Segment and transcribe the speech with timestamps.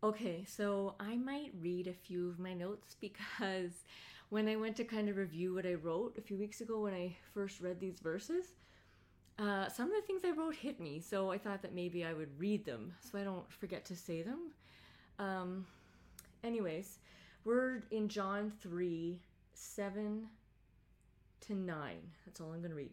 [0.00, 3.72] Okay, so I might read a few of my notes because
[4.28, 6.94] when I went to kind of review what I wrote a few weeks ago when
[6.94, 8.54] I first read these verses,
[9.40, 11.00] uh, some of the things I wrote hit me.
[11.00, 14.22] So I thought that maybe I would read them so I don't forget to say
[14.22, 14.52] them.
[15.18, 15.66] Um,
[16.44, 17.00] anyways,
[17.44, 19.18] we're in John 3
[19.54, 20.28] 7
[21.40, 21.96] to 9.
[22.24, 22.92] That's all I'm going to read.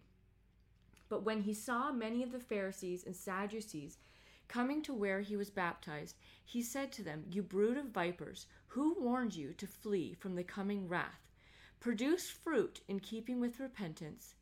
[1.07, 3.99] But when he saw many of the Pharisees and Sadducees
[4.47, 8.95] coming to where he was baptized, he said to them, You brood of vipers, who
[8.99, 11.21] warned you to flee from the coming wrath?
[11.79, 14.35] Produce fruit in keeping with repentance.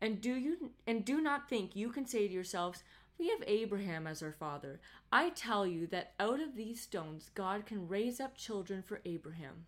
[0.00, 2.82] And do you and do not think you can say to yourselves,
[3.18, 4.80] we have Abraham as our father.
[5.10, 9.66] I tell you that out of these stones God can raise up children for Abraham.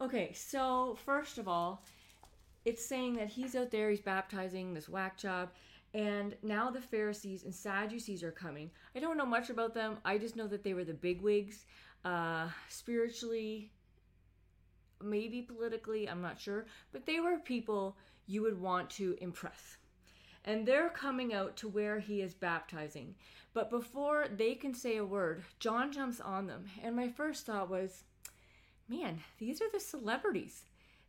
[0.00, 1.84] Okay, so first of all,
[2.64, 5.50] it's saying that he's out there, he's baptizing this whack job,
[5.94, 8.70] and now the Pharisees and Sadducees are coming.
[8.96, 9.98] I don't know much about them.
[10.04, 11.66] I just know that they were the bigwigs,
[12.04, 13.70] uh, spiritually,
[15.02, 19.76] maybe politically, I'm not sure, but they were people you would want to impress.
[20.44, 23.14] And they're coming out to where he is baptizing.
[23.54, 26.64] But before they can say a word, John jumps on them.
[26.82, 28.02] And my first thought was,
[28.88, 30.64] man, these are the celebrities.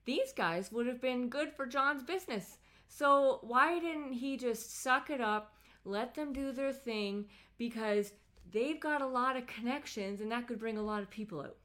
[0.06, 2.58] These guys would have been good for John's business.
[2.96, 7.26] So why didn't he just suck it up, let them do their thing
[7.58, 8.14] because
[8.52, 11.58] they've got a lot of connections and that could bring a lot of people out.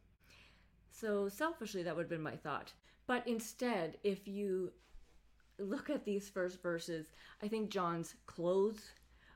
[0.91, 2.73] So selfishly that would have been my thought.
[3.07, 4.73] But instead, if you
[5.59, 7.09] look at these first verses,
[7.43, 8.81] I think John's clothes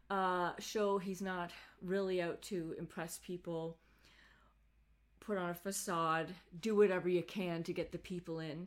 [0.09, 1.51] uh, show he's not
[1.83, 3.77] really out to impress people,
[5.21, 6.29] put on a facade,
[6.63, 8.67] do whatever you can to get the people in.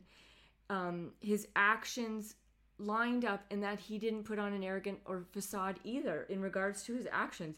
[0.70, 2.36] Um, his actions
[2.78, 6.82] lined up in that he didn't put on an arrogant or facade either in regards
[6.84, 7.56] to his actions.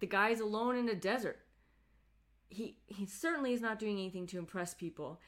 [0.00, 1.38] The guy's alone in a desert.
[2.48, 5.20] He he certainly is not doing anything to impress people.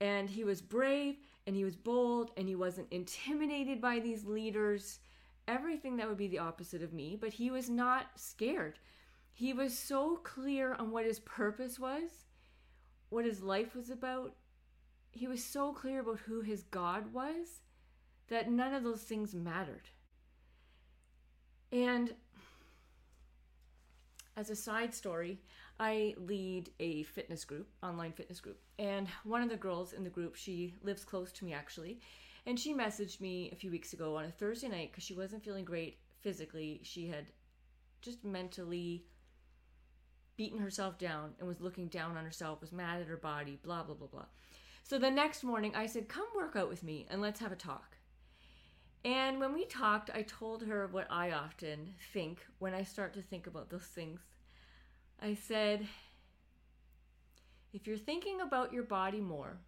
[0.00, 4.98] And he was brave and he was bold and he wasn't intimidated by these leaders.
[5.48, 8.78] Everything that would be the opposite of me, but he was not scared.
[9.32, 12.24] He was so clear on what his purpose was,
[13.10, 14.34] what his life was about.
[15.12, 17.60] He was so clear about who his God was
[18.28, 19.88] that none of those things mattered.
[21.72, 22.14] And
[24.36, 25.40] as a side story,
[25.78, 28.60] I lead a fitness group, online fitness group.
[28.78, 32.00] And one of the girls in the group, she lives close to me actually.
[32.46, 35.44] And she messaged me a few weeks ago on a Thursday night because she wasn't
[35.44, 36.80] feeling great physically.
[36.84, 37.26] She had
[38.00, 39.04] just mentally
[40.36, 43.82] beaten herself down and was looking down on herself, was mad at her body, blah,
[43.82, 44.26] blah, blah, blah.
[44.84, 47.56] So the next morning, I said, Come work out with me and let's have a
[47.56, 47.95] talk.
[49.06, 53.22] And when we talked, I told her what I often think when I start to
[53.22, 54.18] think about those things.
[55.22, 55.86] I said,
[57.72, 59.58] if you're thinking about your body more,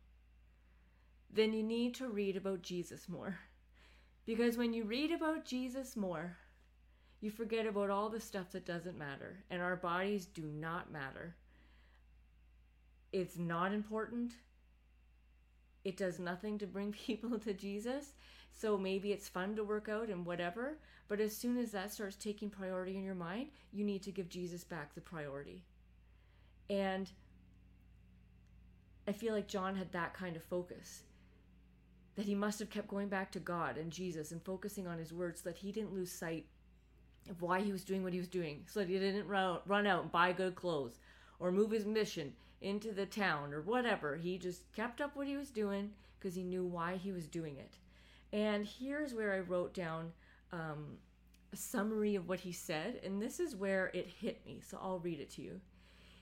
[1.32, 3.38] then you need to read about Jesus more.
[4.26, 6.36] Because when you read about Jesus more,
[7.20, 11.36] you forget about all the stuff that doesn't matter, and our bodies do not matter.
[13.12, 14.32] It's not important
[15.88, 18.12] it does nothing to bring people to Jesus.
[18.52, 20.78] So maybe it's fun to work out and whatever.
[21.08, 24.28] But as soon as that starts taking priority in your mind, you need to give
[24.28, 25.62] Jesus back the priority.
[26.68, 27.10] And
[29.06, 31.04] I feel like John had that kind of focus.
[32.16, 35.12] That he must have kept going back to God and Jesus and focusing on his
[35.12, 36.46] words so that he didn't lose sight
[37.30, 38.64] of why he was doing what he was doing.
[38.66, 40.98] So that he didn't run out and buy good clothes
[41.38, 44.16] or move his mission into the town or whatever.
[44.16, 47.56] He just kept up what he was doing because he knew why he was doing
[47.56, 47.78] it.
[48.32, 50.12] And here's where I wrote down
[50.52, 50.98] um,
[51.52, 54.98] a summary of what he said, and this is where it hit me, so I'll
[54.98, 55.60] read it to you.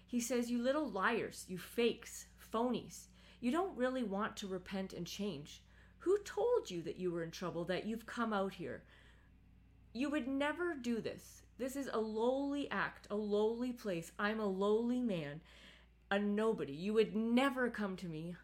[0.06, 3.06] He says, You little liars, you fakes, phonies,
[3.40, 5.62] you don't really want to repent and change.
[5.98, 8.84] Who told you that you were in trouble, that you've come out here?
[9.92, 11.42] You would never do this.
[11.58, 14.12] This is a lowly act, a lowly place.
[14.18, 15.40] I'm a lowly man,
[16.10, 16.72] a nobody.
[16.72, 18.36] You would never come to me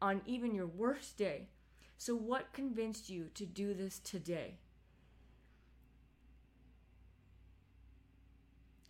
[0.00, 1.48] on even your worst day.
[1.96, 4.58] So, what convinced you to do this today?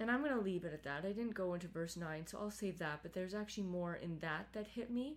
[0.00, 1.05] And I'm going to leave it at that.
[1.05, 3.00] I didn't go into verse 9, so I'll save that.
[3.02, 5.17] But there's actually more in that that hit me.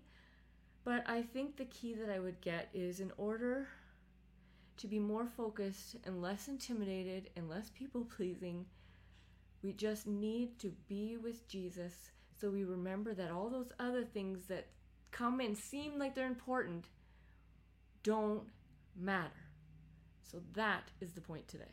[0.84, 3.68] But I think the key that I would get is in order
[4.78, 8.66] to be more focused and less intimidated and less people pleasing.
[9.62, 12.10] We just need to be with Jesus
[12.42, 14.66] so we remember that all those other things that
[15.12, 16.86] come and seem like they're important
[18.02, 18.42] don't
[19.00, 19.30] matter.
[20.24, 21.66] So that is the point today.